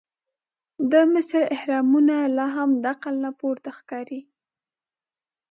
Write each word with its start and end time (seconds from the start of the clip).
د 0.91 0.93
مصر 1.13 1.41
احرامونه 1.55 2.15
لا 2.37 2.47
هم 2.55 2.69
د 2.83 2.85
عقل 2.93 3.15
نه 3.23 3.31
پورته 3.39 3.69
ښکاري. 3.77 4.21